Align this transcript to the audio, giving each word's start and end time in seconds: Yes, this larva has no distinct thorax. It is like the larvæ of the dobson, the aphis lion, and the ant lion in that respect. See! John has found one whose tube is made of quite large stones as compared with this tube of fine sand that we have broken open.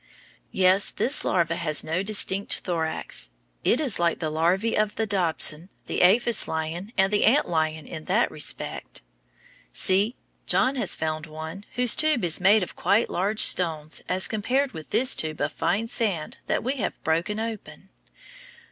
Yes, 0.51 0.89
this 0.89 1.23
larva 1.23 1.55
has 1.57 1.83
no 1.83 2.01
distinct 2.01 2.61
thorax. 2.61 3.29
It 3.63 3.79
is 3.79 3.99
like 3.99 4.17
the 4.17 4.31
larvæ 4.31 4.75
of 4.81 4.95
the 4.95 5.05
dobson, 5.05 5.69
the 5.85 6.01
aphis 6.01 6.47
lion, 6.47 6.91
and 6.97 7.13
the 7.13 7.23
ant 7.23 7.47
lion 7.47 7.85
in 7.85 8.05
that 8.05 8.31
respect. 8.31 9.03
See! 9.71 10.15
John 10.47 10.73
has 10.75 10.95
found 10.95 11.27
one 11.27 11.65
whose 11.75 11.95
tube 11.95 12.23
is 12.23 12.41
made 12.41 12.63
of 12.63 12.75
quite 12.75 13.11
large 13.11 13.41
stones 13.41 14.01
as 14.09 14.27
compared 14.27 14.71
with 14.71 14.89
this 14.89 15.13
tube 15.15 15.39
of 15.39 15.53
fine 15.53 15.85
sand 15.85 16.37
that 16.47 16.63
we 16.63 16.77
have 16.77 17.03
broken 17.03 17.39
open. 17.39 17.89